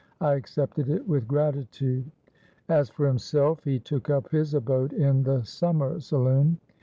I 0.19 0.33
accepted 0.33 0.89
it 0.89 1.07
with 1.07 1.27
gratitude. 1.27 2.09
As 2.69 2.89
for 2.89 3.05
himself, 3.05 3.63
he 3.63 3.77
took 3.77 4.09
up 4.09 4.31
his 4.31 4.55
abode 4.55 4.93
in 4.93 5.21
the 5.21 5.43
summer 5.43 5.99
saloon. 5.99 6.59